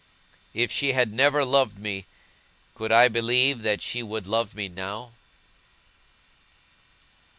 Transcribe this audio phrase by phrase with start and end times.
[0.55, 2.07] If she had never loved me,
[2.73, 5.11] could I believe that she would love me now?